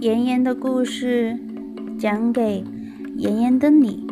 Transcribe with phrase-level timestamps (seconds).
[0.00, 1.36] 妍妍的故事
[1.98, 2.64] 讲给
[3.16, 4.06] 妍妍的你。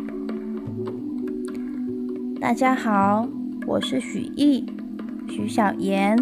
[2.41, 3.25] 大家好，
[3.65, 4.65] 我是许艺，
[5.29, 6.17] 许小妍。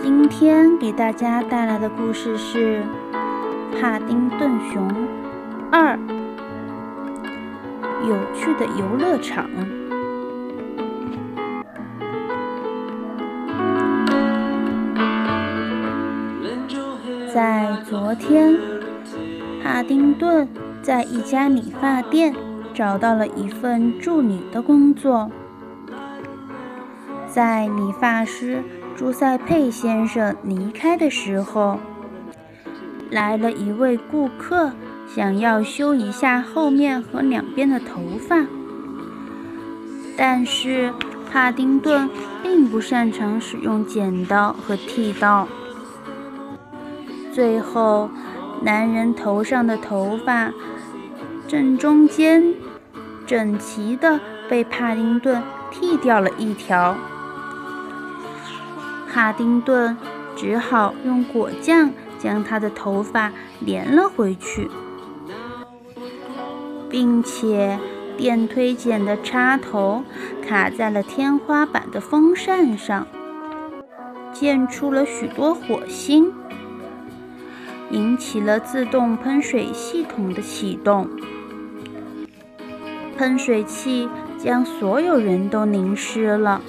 [0.00, 2.84] 今天给大家带来的故事是
[3.80, 4.88] 《帕丁顿熊
[5.72, 5.98] 二：
[8.06, 9.44] 有趣的游乐场》。
[17.38, 18.58] 在昨天，
[19.62, 20.48] 帕丁顿
[20.82, 22.34] 在一家理发店
[22.74, 25.30] 找到了一份助理的工作。
[27.28, 28.60] 在理发师
[28.96, 31.78] 朱塞佩先生离开的时候，
[33.08, 34.72] 来了一位顾客，
[35.06, 38.44] 想要修一下后面和两边的头发。
[40.16, 40.92] 但是
[41.30, 42.10] 帕丁顿
[42.42, 45.46] 并不擅长使用剪刀和剃刀。
[47.38, 48.10] 最后，
[48.62, 50.52] 男人头上的头发
[51.46, 52.52] 正中间
[53.28, 56.96] 整齐地被帕丁顿剃掉了一条。
[59.08, 59.96] 帕丁顿
[60.34, 63.30] 只好用果酱将他的头发
[63.60, 64.68] 连了回去，
[66.90, 67.78] 并且
[68.16, 70.02] 电推剪的插头
[70.44, 73.06] 卡在了天花板的风扇上，
[74.32, 76.32] 溅出了许多火星。
[77.90, 81.08] 引起了自动喷水系统的启动，
[83.16, 86.60] 喷水器将所有人都淋湿了。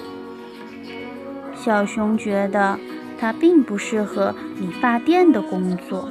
[1.54, 2.78] 小熊觉得
[3.18, 6.08] 它并不适合理发店的工作。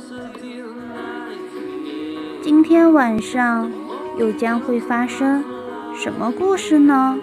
[2.42, 3.72] 今天晚上
[4.18, 5.44] 又将会发生
[5.96, 7.18] 什么故事呢？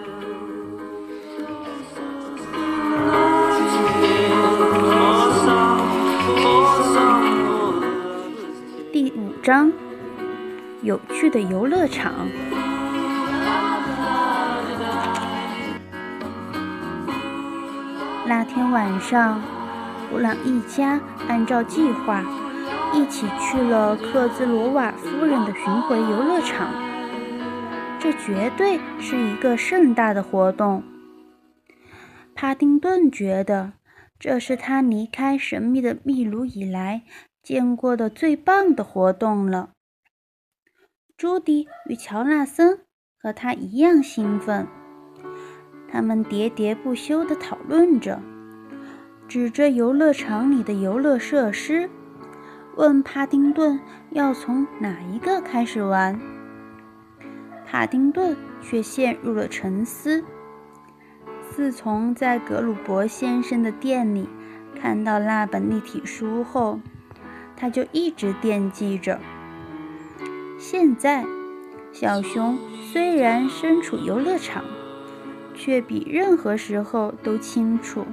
[9.47, 9.73] 章
[10.83, 12.29] 有趣的游乐场。
[18.27, 19.41] 那天晚上，
[20.11, 22.25] 布朗一家按照计划
[22.93, 26.69] 一起去了克兹罗瓦夫人的巡回游乐场。
[28.01, 30.83] 这绝对是一个盛大的活动。
[32.35, 33.75] 帕丁顿觉得
[34.19, 37.03] 这是他离开神秘的秘鲁以来。
[37.47, 39.71] 见过的最棒的活动了。
[41.17, 42.81] 朱迪与乔纳森
[43.23, 44.67] 和他一样兴奋，
[45.89, 48.21] 他们喋喋不休地讨论着，
[49.29, 51.89] 指着游乐场里的游乐设施，
[52.75, 53.79] 问帕丁顿
[54.11, 56.19] 要从哪一个开始玩。
[57.65, 60.25] 帕丁顿却陷入了沉思。
[61.49, 64.29] 自从在格鲁伯先生的店里
[64.75, 66.81] 看到那本立体书后，
[67.57, 69.19] 他就一直惦记着。
[70.59, 71.25] 现在，
[71.93, 72.59] 小熊
[72.93, 74.65] 虽然身处游乐场，
[75.55, 78.05] 却比任何时候都清楚，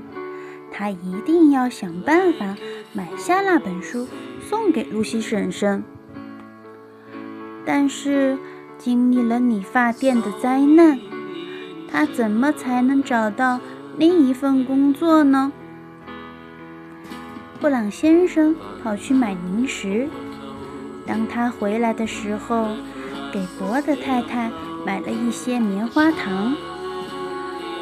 [0.71, 2.55] 他一定要想办法
[2.93, 4.07] 买下那本书，
[4.41, 5.83] 送给露西婶婶。
[7.65, 8.37] 但是，
[8.77, 10.99] 经历了理发店的灾难，
[11.89, 13.59] 他怎么才能找到
[13.97, 15.51] 另一份工作呢？
[17.63, 18.53] 布朗先生
[18.83, 20.09] 跑去买零食。
[21.07, 22.67] 当他回来的时候，
[23.31, 24.51] 给博德太太
[24.85, 26.53] 买了一些棉花糖，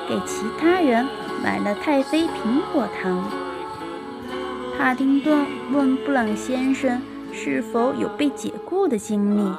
[0.07, 1.07] 给其他人
[1.43, 3.27] 买了太妃苹果糖。
[4.77, 7.01] 帕丁顿问布朗先生
[7.33, 9.51] 是否有被解雇的经历。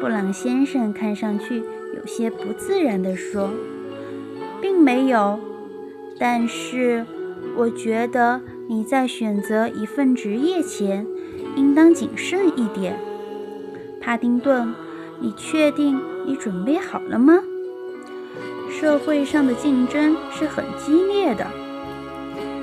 [0.00, 1.62] 布朗先生看上去
[1.94, 3.50] 有些不自然地说
[4.60, 5.38] ：“并没有，
[6.18, 7.06] 但是
[7.56, 8.40] 我觉得。”
[8.70, 11.04] 你在选择一份职业前，
[11.56, 12.96] 应当谨慎一点，
[14.00, 14.72] 帕丁顿。
[15.18, 17.40] 你确定你准备好了吗？
[18.70, 21.44] 社会上的竞争是很激烈的，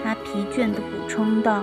[0.01, 1.61] 他疲倦地补充道。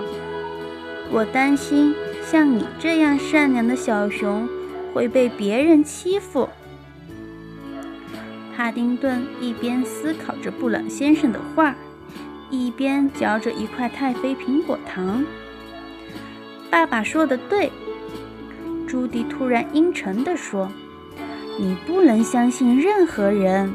[1.10, 4.46] 我担心像你这样善良的小熊
[4.92, 6.50] 会被别人欺负。
[8.54, 11.74] 帕丁顿一边思考着布朗先生的话。
[12.54, 15.24] 一边嚼着一块太妃苹果糖，
[16.70, 17.70] 爸爸说的对。
[18.86, 20.70] 朱迪突然阴沉地说
[21.58, 23.74] ：“你不能相信任何人。”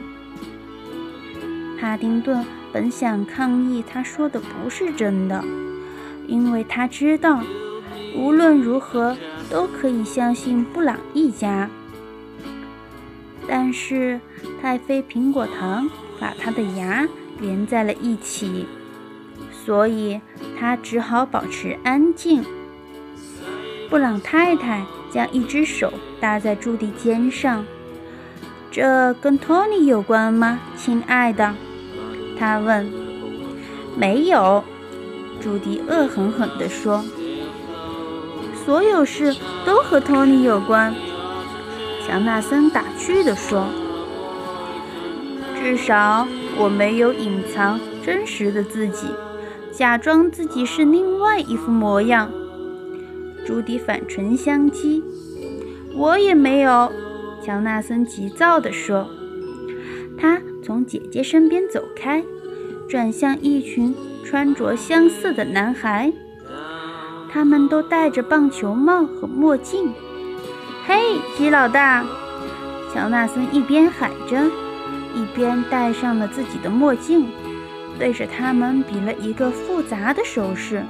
[1.77, 5.43] 帕丁顿本想抗议他说的不是真的，
[6.25, 7.43] 因为他知道
[8.15, 9.17] 无论如何
[9.49, 11.69] 都可以相信布朗一家。
[13.47, 14.19] 但是
[14.61, 15.89] 太妃苹果糖
[16.19, 17.07] 把他的牙。
[17.39, 18.67] 连在了一起，
[19.65, 20.19] 所以
[20.59, 22.43] 他只好保持安静。
[23.89, 27.65] 布朗太太将一只手搭在朱迪肩上。
[28.71, 31.55] 这跟托尼有关吗，亲爱的？
[32.37, 32.89] 他问。
[33.97, 34.63] 没有，
[35.41, 37.03] 朱迪恶狠狠地说。
[38.63, 40.93] 所有事都和托尼有关，
[42.05, 43.65] 乔纳森打趣地说。
[45.59, 46.27] 至少
[46.59, 49.07] 我没有隐藏真实的自己，
[49.71, 52.29] 假装自己是另外一副模样。
[53.45, 55.01] 朱迪反唇相讥。
[55.95, 56.91] 我也没有。
[57.41, 59.07] 乔纳森急躁地说
[60.19, 62.23] ：“他从姐姐身边走开，
[62.89, 63.95] 转向一群
[64.25, 66.11] 穿着相似的男孩，
[67.31, 69.93] 他们都戴着棒球帽和墨镜。
[70.85, 72.05] 嘿，鸡老大！”
[72.93, 74.51] 乔纳森一边喊着，
[75.19, 77.27] 一边戴上了自己的墨镜，
[77.97, 80.81] 对着他们比了一个复杂的手势。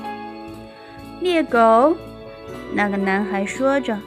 [1.20, 1.96] 猎狗，
[2.76, 3.98] 那个男孩说着，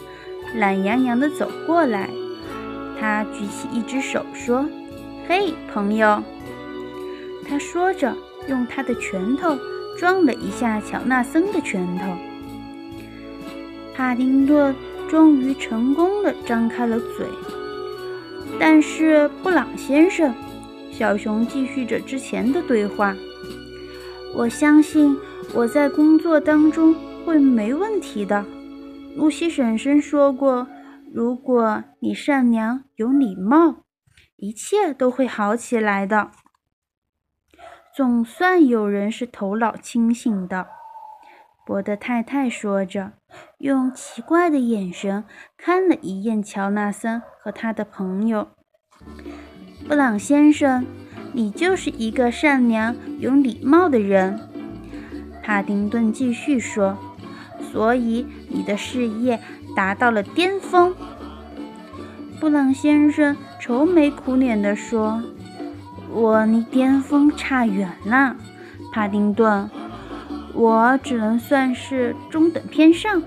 [0.54, 2.08] 懒洋洋地走过来。
[3.00, 4.64] 他举起一只手说
[5.26, 6.22] ：“嘿，朋友。”
[7.48, 8.16] 他说着，
[8.48, 9.58] 用他的拳头
[9.98, 12.04] 撞了一下乔纳森的拳头。
[13.94, 14.74] 帕丁顿
[15.10, 17.26] 终于成功地张开了嘴，
[18.58, 20.34] 但是布朗先生，
[20.90, 23.16] 小熊继续着之前的对话
[24.34, 25.16] ：“我相信
[25.54, 26.94] 我在工作当中
[27.24, 28.44] 会没问题的。”
[29.16, 30.66] 露西婶婶说过。
[31.14, 33.84] 如果你善良有礼貌，
[34.36, 36.30] 一切都会好起来的。
[37.94, 40.68] 总算有人是头脑清醒的，
[41.66, 43.12] 伯德太太说着，
[43.58, 45.24] 用奇怪的眼神
[45.56, 48.48] 看了一眼乔纳森和他的朋友。
[49.88, 50.86] 布朗先生，
[51.32, 54.38] 你就是一个善良有礼貌的人。
[55.42, 56.96] 帕丁顿继续说，
[57.72, 59.40] 所以你的事业。
[59.74, 60.94] 达到了巅峰，
[62.38, 65.22] 布朗先生愁眉苦脸地说
[66.12, 68.36] ：“我离巅峰差远了，
[68.92, 69.70] 帕丁顿，
[70.54, 73.22] 我只能算是中等偏上。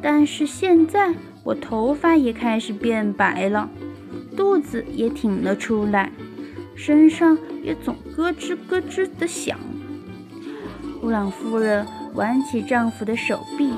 [0.00, 1.14] 但是现在
[1.44, 3.68] 我头发也开始变白了，
[4.36, 6.10] 肚子也挺了出来，
[6.74, 9.58] 身上也总咯吱咯吱地响。”
[11.00, 13.72] 布朗夫人挽起丈夫的手臂。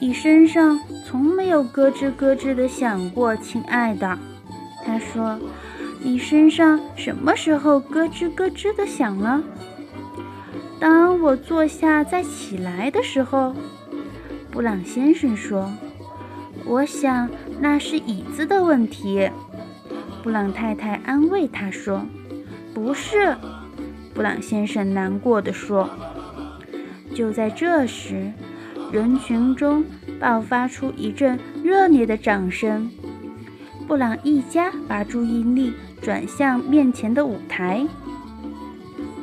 [0.00, 4.18] 你身上从没有咯吱咯吱的响过，亲爱的。
[4.84, 5.38] 他说
[6.00, 9.42] ：“你身上什么时候咯吱咯吱的响了？”
[10.80, 13.54] 当我坐下再起来的时候，
[14.50, 15.72] 布朗先生说
[16.64, 17.28] ：“我想
[17.60, 19.30] 那是椅子的问题。”
[20.22, 22.06] 布朗太太安慰他说
[22.74, 23.36] ：“不是。”
[24.14, 25.88] 布朗先生难过的说
[27.14, 28.32] ：“就在这时。”
[28.90, 29.84] 人群中
[30.18, 32.90] 爆发出一阵热烈的掌声。
[33.86, 37.86] 布朗一家把注意力转向面前的舞台。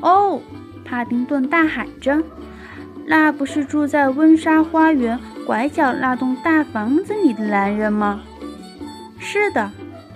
[0.02, 0.40] 哦，
[0.86, 2.24] 帕丁顿大喊着
[3.06, 8.22] ：“那不是住在温莎花园拐角那栋大房子里的男人吗
[9.20, 9.72] ？”“是的。”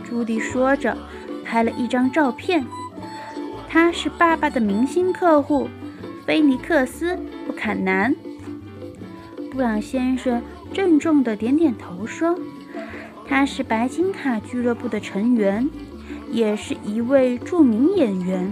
[0.07, 0.97] 朱迪说着，
[1.43, 2.65] 拍了一张照片。
[3.67, 5.67] “他是爸爸的明星客户，
[6.25, 7.15] 菲尼克斯·
[7.45, 8.15] 布坎南。”
[9.51, 10.41] 布朗先生
[10.73, 12.39] 郑重地点点头说
[13.27, 15.69] ：“他是白金卡俱乐部的成员，
[16.31, 18.51] 也是一位著名演员，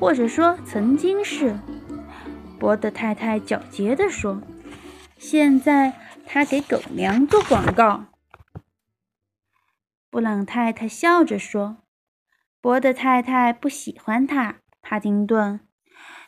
[0.00, 1.60] 或者说曾经是。”
[2.58, 4.42] 博德太太狡黠地说
[5.16, 5.94] ：“现在
[6.26, 8.06] 他给狗粮做广告。”
[10.10, 11.76] 布朗太太笑着说
[12.60, 15.60] ：“博德太太不喜欢他，帕丁顿，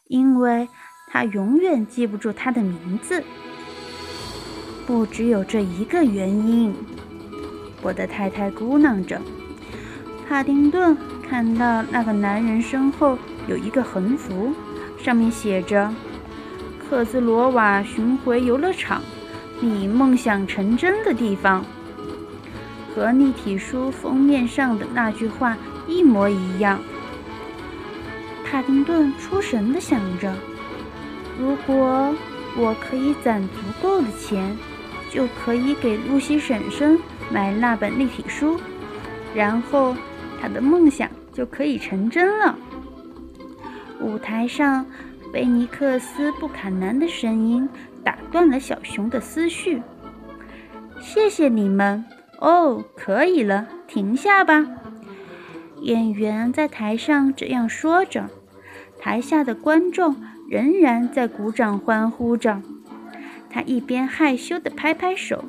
[0.05, 0.69] 因为。”
[1.15, 3.23] 他永远记不住他的名字，
[4.87, 6.75] 不只有这一个原因。
[7.83, 9.21] 博德太太咕囔着。
[10.27, 10.97] 帕丁顿
[11.29, 13.19] 看到那个男人身后
[13.49, 14.53] 有一个横幅，
[14.99, 15.93] 上面写着
[16.79, 19.03] “克兹罗瓦巡回游乐场，
[19.61, 21.65] 你梦想成真的地方”，
[22.95, 25.57] 和立体书封面上的那句话
[25.87, 26.79] 一模一样。
[28.45, 30.33] 帕丁顿出神地想着。
[31.41, 32.15] 如果
[32.57, 33.49] 我可以攒足
[33.83, 34.57] 够的钱，
[35.11, 36.99] 就可以给露西婶婶
[37.31, 38.61] 买那本立体书，
[39.35, 39.97] 然后
[40.41, 42.57] 他的梦想就可以成真了。
[44.03, 44.85] 舞台上，
[45.33, 47.69] 菲尼克斯·布坎南的声音
[48.05, 49.81] 打断了小熊的思绪。
[51.01, 52.05] 谢谢你们。
[52.39, 54.67] 哦，可以了，停下吧。
[55.81, 58.29] 演员在台上这样说着。
[58.99, 60.17] 台下的观众
[60.49, 62.61] 仍然在鼓掌欢呼着。
[63.49, 65.45] 他一边害羞地拍拍手，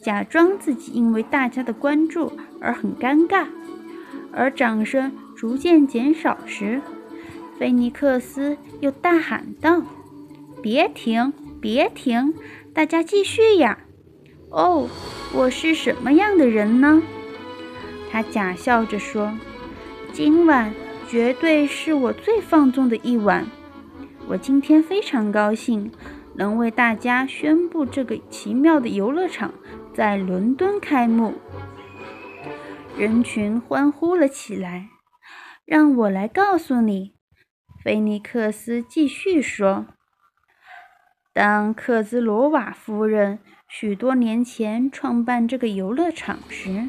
[0.00, 3.46] 假装自己因为大家的关注而很尴尬。
[4.32, 6.80] 而掌声逐渐减少时，
[7.58, 9.82] 菲尼克斯又大喊道
[10.62, 12.34] ：“别停，别停，
[12.72, 13.78] 大家继续呀！
[14.50, 14.88] 哦，
[15.34, 17.02] 我是什么样的人呢？”
[18.10, 19.36] 他假笑着说
[20.12, 20.72] ：“今晚。”
[21.06, 23.46] 绝对是我最放纵的一晚。
[24.26, 25.92] 我今天非常高兴，
[26.34, 29.52] 能为大家宣布这个奇妙的游乐场
[29.92, 31.34] 在伦敦开幕。
[32.96, 34.88] 人群欢呼了起来。
[35.66, 37.13] 让我来告诉你，
[37.84, 39.84] 菲尼克斯继续说
[41.34, 46.88] ：“当克兹罗瓦夫人许多年前创办这个游乐场时，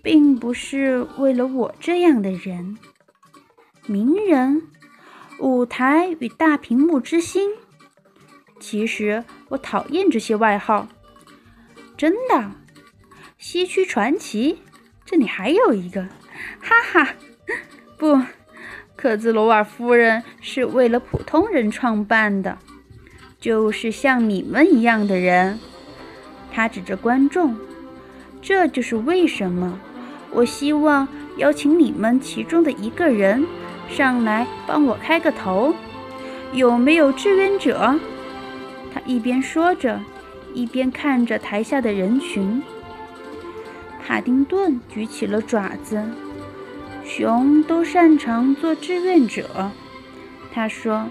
[0.00, 2.78] 并不是为了我这样的人。”
[3.88, 4.62] 名人、
[5.40, 7.50] 舞台与大屏幕之星。
[8.60, 10.86] 其实我讨厌这些外号。
[11.96, 12.52] 真的，
[13.38, 14.60] 西区传奇，
[15.04, 16.04] 这里还有一个，
[16.60, 17.16] 哈哈。
[17.98, 18.20] 不，
[19.02, 22.56] 克兹罗瓦夫人是为了普通人创办的，
[23.40, 25.58] 就是像你们一样的人。
[26.52, 27.56] 他指着观众，
[28.40, 29.80] 这就是为什么
[30.30, 33.44] 我希望邀请你们其中的一个人。
[33.90, 35.74] 上来帮我开个头，
[36.52, 37.98] 有没有志愿者？
[38.94, 40.00] 他一边说着，
[40.54, 42.62] 一边看着台下的人群。
[44.00, 46.00] 帕丁顿举起了爪子。
[47.04, 49.70] 熊都擅长做志愿者，
[50.52, 51.08] 他说。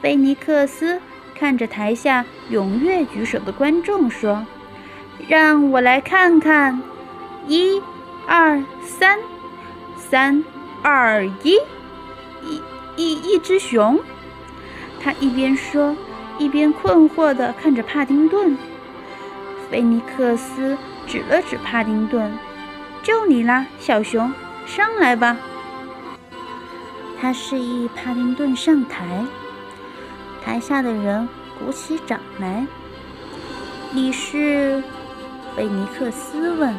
[0.00, 1.00] 菲尼克斯
[1.34, 4.46] 看着台下踊跃举手的观众说
[5.26, 6.80] ：“让我来看看，
[7.46, 7.82] 一、
[8.26, 9.18] 二、三，
[9.96, 10.44] 三。”
[10.80, 11.56] 二一，
[12.44, 12.62] 一
[12.96, 13.98] 一一只熊。
[15.02, 15.96] 他一边说，
[16.38, 18.56] 一边困惑地看着帕丁顿。
[19.68, 20.78] 菲尼克斯
[21.08, 22.32] 指了指帕丁顿
[23.02, 24.32] ：“就你啦，小熊，
[24.68, 25.36] 上来吧。”
[27.20, 29.26] 他示意帕丁顿上台。
[30.44, 32.64] 台下的人鼓起掌来。
[33.90, 34.80] 你是？
[35.56, 36.72] 菲尼克斯问。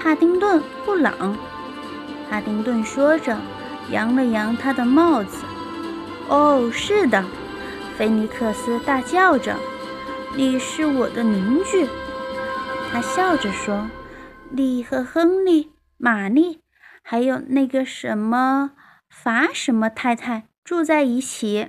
[0.00, 1.36] 帕丁顿·布朗。
[2.30, 3.36] 帕丁顿说着，
[3.90, 5.44] 扬了扬他的帽子。
[6.28, 7.22] “哦，是的！”
[7.98, 9.56] 菲尼克斯大叫着
[10.34, 11.86] ，“你是我的邻居。”
[12.90, 13.86] 他笑着说
[14.50, 15.70] ，“你和亨利、
[16.04, 16.58] 玛丽，
[17.00, 18.72] 还有那个什么
[19.08, 21.68] 法什么太太住在一起。”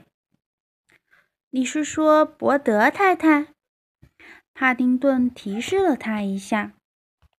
[1.51, 3.49] 你是说伯德太太？
[4.55, 6.73] 帕丁顿提示了他一下。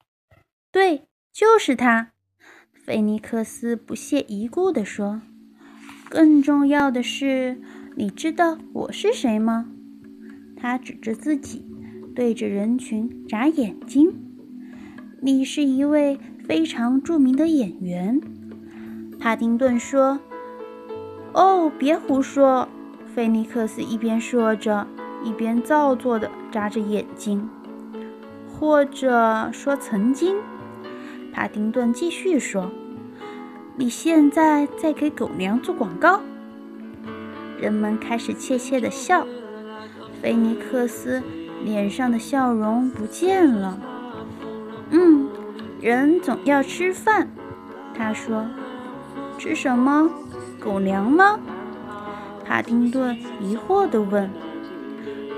[0.70, 2.12] “对，就是他。”
[2.86, 5.20] 菲尼克斯不屑一顾地说
[6.08, 7.60] ：“更重要的是，
[7.96, 9.68] 你知道我是谁吗？”
[10.56, 11.66] 他指着自己，
[12.14, 14.30] 对着人群眨眼睛。
[15.20, 18.20] “你是一位非常著名的演员。”
[19.18, 20.20] 帕丁顿说。
[21.32, 22.68] “哦，别胡说！”
[23.14, 24.86] 菲尼克斯一边说着，
[25.24, 27.48] 一边造作地眨着眼睛。
[28.48, 30.36] “或者说曾经。”
[31.32, 32.70] 帕丁顿继续说
[33.76, 36.20] ：“你现在在给狗粮做广告。”
[37.60, 39.26] 人们开始窃窃地笑。
[40.22, 41.22] 菲尼克斯
[41.64, 43.78] 脸上的笑容不见了。
[44.90, 45.28] “嗯，
[45.84, 47.28] 人总要吃饭。”
[47.94, 48.46] 他说。
[49.36, 50.08] “吃什么？
[50.58, 51.38] 狗粮吗？”
[52.42, 54.30] 帕丁顿疑惑地问。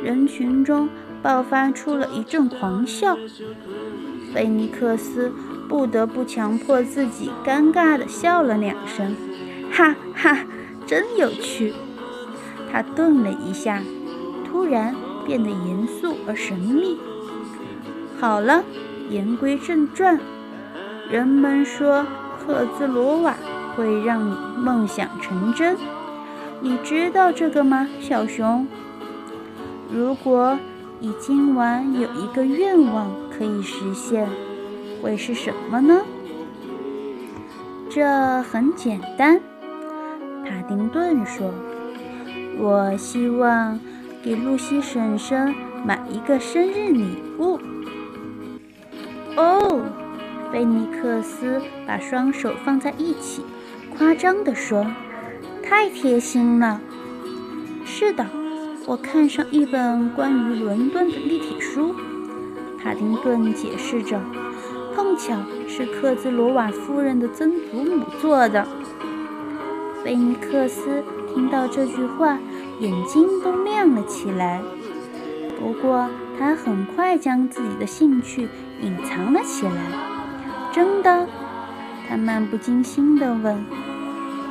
[0.04, 0.88] 人群中
[1.20, 3.18] 爆发出了一阵狂笑。
[4.32, 5.32] 菲尼克斯。
[5.68, 9.16] 不得不强迫自己尴尬地笑了两声，
[9.72, 10.44] 哈哈，
[10.86, 11.74] 真有趣。
[12.70, 13.82] 他顿了一下，
[14.44, 14.94] 突然
[15.26, 16.96] 变得严肃而神秘。
[18.20, 18.62] 好了，
[19.10, 20.20] 言归正传。
[21.10, 22.04] 人们说
[22.38, 23.34] 克兹罗瓦
[23.74, 25.76] 会让你梦想成真，
[26.60, 28.66] 你知道这个吗，小熊？
[29.92, 30.58] 如果
[30.98, 34.28] 你今晚有一个愿望可以实现。
[35.02, 36.02] 会是什么呢？
[37.90, 39.38] 这很简单，
[40.42, 41.52] 帕丁顿说
[42.58, 43.78] ：“我希望
[44.24, 47.60] 给露西婶婶买一个生日礼物。”
[49.36, 49.82] 哦，
[50.56, 53.44] 菲尼克斯把双手放在一起，
[53.94, 54.86] 夸张地说
[55.62, 56.80] ：“太贴心了。”
[57.84, 58.24] 是的，
[58.86, 61.94] 我看上一本关于伦敦的立体书，
[62.82, 64.18] 帕丁顿解释着。
[64.94, 65.36] 碰巧
[65.68, 68.66] 是克兹罗瓦夫人的曾祖母做的。
[70.02, 72.38] 菲尼克斯听到这句话，
[72.80, 74.62] 眼睛都亮了起来。
[75.60, 76.08] 不过，
[76.38, 78.48] 他很快将自己的兴趣
[78.80, 80.15] 隐藏了起来。
[80.76, 81.26] 真的？
[82.06, 83.64] 他漫不经心地问。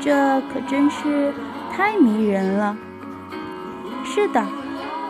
[0.01, 1.31] 这可真是
[1.71, 2.75] 太迷人了。
[4.03, 4.43] 是的，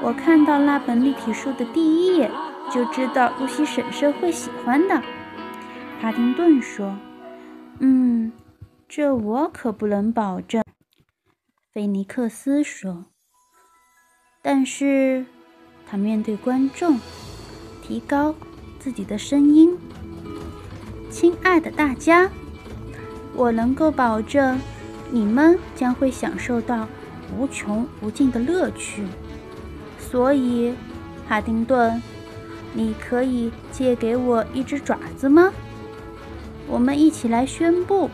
[0.04, 2.30] 我看到那本立体书的第一页，
[2.70, 5.02] 就知道露西婶婶会喜欢的。
[6.02, 6.98] 帕丁顿说
[7.80, 8.34] ：“嗯，
[8.90, 10.62] 这我可不能保证。”
[11.72, 13.06] 菲尼克斯说
[14.44, 15.26] ：“但是，
[15.90, 17.00] 他面对观众，
[17.82, 18.36] 提高
[18.80, 19.78] 自己的声音，
[21.16, 22.30] 亲爱的大家，
[23.34, 24.60] 我能够保证。”
[25.10, 26.90] 你们将会享受到
[27.38, 29.04] 无穷无尽的乐趣，
[29.98, 30.74] 所以，
[31.26, 32.04] 哈丁顿，
[32.74, 35.54] 你可以借给我一只爪子吗？
[36.68, 38.10] 我们一起来宣布，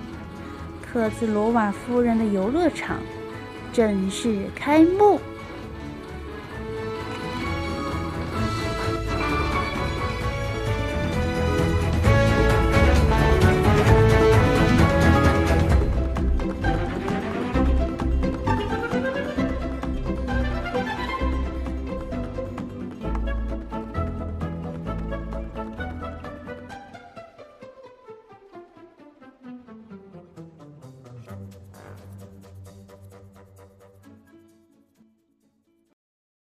[0.86, 2.98] 克兹罗瓦夫人的游乐场
[3.74, 5.20] 正式开幕。